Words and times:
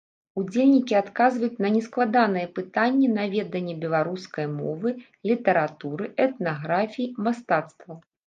Удзельнікі 0.41 0.95
адказваюць 0.99 1.61
на 1.65 1.69
нескладаныя 1.75 2.47
пытанні 2.55 3.07
на 3.17 3.27
веданне 3.35 3.75
беларускай 3.85 4.45
мовы, 4.61 4.89
літаратуры, 5.33 6.03
этнаграфіі, 6.25 7.09
мастацтва. 7.29 7.93